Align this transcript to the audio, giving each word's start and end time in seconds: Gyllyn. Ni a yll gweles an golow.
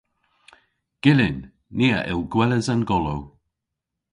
Gyllyn. 1.03 1.39
Ni 1.77 1.87
a 1.97 1.99
yll 2.11 2.23
gweles 2.31 2.67
an 2.73 2.81
golow. 2.89 3.21